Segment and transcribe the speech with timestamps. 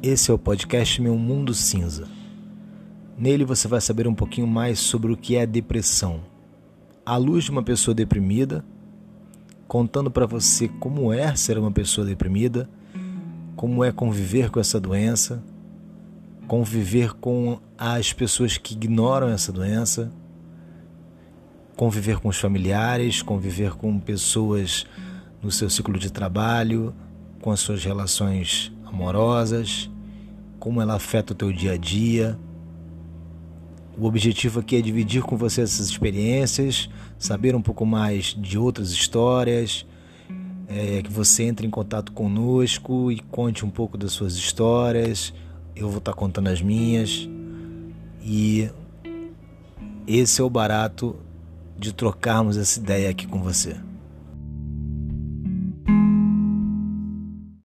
[0.00, 2.06] Esse é o podcast Meu Mundo Cinza.
[3.18, 6.20] Nele você vai saber um pouquinho mais sobre o que é depressão.
[7.04, 8.64] À luz de uma pessoa deprimida,
[9.66, 12.70] contando para você como é ser uma pessoa deprimida,
[13.56, 15.42] como é conviver com essa doença,
[16.46, 20.12] conviver com as pessoas que ignoram essa doença,
[21.76, 24.86] conviver com os familiares, conviver com pessoas
[25.42, 26.94] no seu ciclo de trabalho,
[27.40, 29.90] com as suas relações amorosas,
[30.58, 32.38] como ela afeta o teu dia a dia.
[33.96, 36.88] O objetivo aqui é dividir com você essas experiências,
[37.18, 39.84] saber um pouco mais de outras histórias,
[40.68, 45.32] é, que você entre em contato conosco e conte um pouco das suas histórias.
[45.74, 47.28] Eu vou estar contando as minhas.
[48.22, 48.70] E
[50.06, 51.16] esse é o barato
[51.76, 53.87] de trocarmos essa ideia aqui com você.